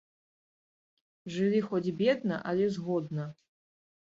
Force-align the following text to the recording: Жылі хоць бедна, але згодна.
Жылі 1.35 1.61
хоць 1.67 1.83
бедна, 1.99 2.41
але 2.53 2.65
згодна. 2.79 3.29